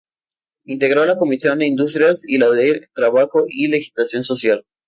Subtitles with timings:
[0.65, 4.65] Integró la comisión de Industrias y la de Trabajo y Legislación Social.